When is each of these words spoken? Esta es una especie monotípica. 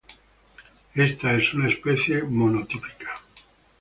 Esta 0.95 1.35
es 1.35 1.53
una 1.53 1.67
especie 1.69 2.23
monotípica. 2.23 3.21